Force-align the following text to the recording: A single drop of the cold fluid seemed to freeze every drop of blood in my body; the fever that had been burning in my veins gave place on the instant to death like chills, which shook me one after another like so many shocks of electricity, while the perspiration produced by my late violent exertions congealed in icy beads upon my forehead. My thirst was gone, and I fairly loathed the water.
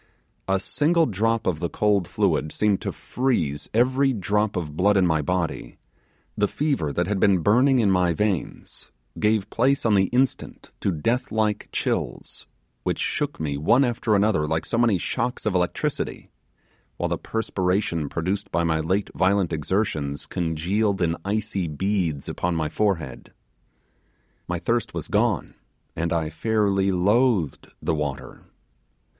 A 0.47 0.59
single 0.59 1.05
drop 1.05 1.45
of 1.45 1.59
the 1.59 1.69
cold 1.69 2.07
fluid 2.07 2.51
seemed 2.51 2.81
to 2.81 2.91
freeze 2.91 3.69
every 3.71 4.13
drop 4.13 4.55
of 4.55 4.75
blood 4.75 4.97
in 4.97 5.05
my 5.05 5.21
body; 5.21 5.77
the 6.35 6.47
fever 6.47 6.91
that 6.91 7.05
had 7.05 7.19
been 7.19 7.43
burning 7.43 7.77
in 7.77 7.91
my 7.91 8.11
veins 8.11 8.89
gave 9.19 9.51
place 9.51 9.85
on 9.85 9.93
the 9.93 10.05
instant 10.05 10.71
to 10.79 10.91
death 10.91 11.31
like 11.31 11.69
chills, 11.71 12.47
which 12.81 12.97
shook 12.97 13.39
me 13.39 13.59
one 13.59 13.83
after 13.83 14.15
another 14.15 14.47
like 14.47 14.65
so 14.65 14.75
many 14.79 14.97
shocks 14.97 15.45
of 15.45 15.53
electricity, 15.53 16.31
while 16.97 17.09
the 17.09 17.15
perspiration 17.19 18.09
produced 18.09 18.51
by 18.51 18.63
my 18.63 18.79
late 18.79 19.11
violent 19.13 19.53
exertions 19.53 20.25
congealed 20.25 20.99
in 20.99 21.15
icy 21.23 21.67
beads 21.67 22.27
upon 22.27 22.55
my 22.55 22.69
forehead. 22.69 23.31
My 24.47 24.57
thirst 24.57 24.95
was 24.95 25.07
gone, 25.09 25.53
and 25.95 26.11
I 26.11 26.31
fairly 26.31 26.91
loathed 26.91 27.67
the 27.83 27.93
water. 27.93 28.41